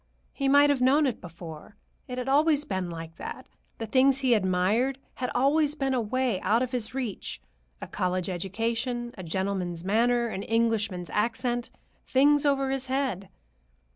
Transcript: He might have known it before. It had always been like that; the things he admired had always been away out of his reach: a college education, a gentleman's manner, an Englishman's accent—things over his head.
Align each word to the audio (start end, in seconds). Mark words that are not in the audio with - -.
He 0.33 0.47
might 0.49 0.71
have 0.71 0.81
known 0.81 1.05
it 1.05 1.21
before. 1.21 1.75
It 2.07 2.17
had 2.17 2.27
always 2.27 2.65
been 2.65 2.89
like 2.89 3.17
that; 3.17 3.47
the 3.77 3.85
things 3.85 4.17
he 4.17 4.33
admired 4.33 4.97
had 5.13 5.29
always 5.35 5.75
been 5.75 5.93
away 5.93 6.41
out 6.41 6.63
of 6.63 6.71
his 6.71 6.95
reach: 6.95 7.39
a 7.79 7.85
college 7.87 8.27
education, 8.27 9.13
a 9.15 9.21
gentleman's 9.21 9.83
manner, 9.83 10.25
an 10.27 10.41
Englishman's 10.41 11.11
accent—things 11.11 12.47
over 12.47 12.71
his 12.71 12.87
head. 12.87 13.29